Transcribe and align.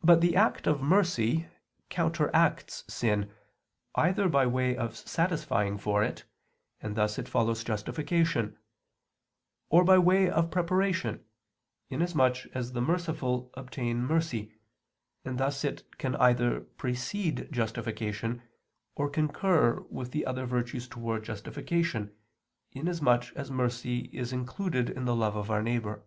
But 0.00 0.22
the 0.22 0.36
act 0.36 0.66
of 0.66 0.80
mercy 0.80 1.48
counteracts 1.90 2.84
sin 2.90 3.34
either 3.94 4.26
by 4.26 4.46
way 4.46 4.74
of 4.74 4.96
satisfying 4.96 5.76
for 5.76 6.02
it, 6.02 6.24
and 6.80 6.96
thus 6.96 7.18
it 7.18 7.28
follows 7.28 7.62
justification; 7.62 8.56
or 9.68 9.84
by 9.84 9.98
way 9.98 10.30
of 10.30 10.50
preparation, 10.50 11.26
inasmuch 11.90 12.46
as 12.54 12.72
the 12.72 12.80
merciful 12.80 13.50
obtain 13.52 14.00
mercy; 14.02 14.54
and 15.26 15.36
thus 15.36 15.62
it 15.62 15.84
can 15.98 16.16
either 16.16 16.60
precede 16.62 17.52
justification, 17.52 18.40
or 18.94 19.10
concur 19.10 19.80
with 19.90 20.12
the 20.12 20.24
other 20.24 20.46
virtues 20.46 20.88
towards 20.88 21.26
justification, 21.26 22.14
inasmuch 22.72 23.30
as 23.36 23.50
mercy 23.50 24.08
is 24.16 24.32
included 24.32 24.88
in 24.88 25.04
the 25.04 25.14
love 25.16 25.36
of 25.36 25.50
our 25.50 25.62
neighbor. 25.62 26.02